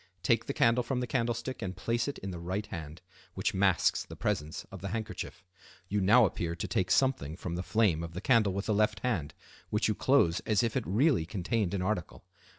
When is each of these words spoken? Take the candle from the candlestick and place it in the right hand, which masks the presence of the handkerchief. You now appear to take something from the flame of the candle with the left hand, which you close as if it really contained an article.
Take 0.23 0.47
the 0.47 0.53
candle 0.55 0.81
from 0.83 0.99
the 0.99 1.05
candlestick 1.05 1.61
and 1.61 1.77
place 1.77 2.07
it 2.07 2.17
in 2.17 2.31
the 2.31 2.39
right 2.39 2.65
hand, 2.65 3.03
which 3.35 3.53
masks 3.53 4.03
the 4.03 4.15
presence 4.15 4.65
of 4.71 4.81
the 4.81 4.87
handkerchief. 4.87 5.43
You 5.89 6.01
now 6.01 6.25
appear 6.25 6.55
to 6.55 6.67
take 6.67 6.89
something 6.89 7.35
from 7.37 7.53
the 7.53 7.61
flame 7.61 8.01
of 8.01 8.13
the 8.15 8.19
candle 8.21 8.51
with 8.53 8.65
the 8.65 8.73
left 8.73 9.01
hand, 9.01 9.35
which 9.69 9.87
you 9.87 9.93
close 9.93 10.39
as 10.39 10.63
if 10.63 10.75
it 10.75 10.87
really 10.87 11.27
contained 11.27 11.75
an 11.75 11.83
article. 11.83 12.23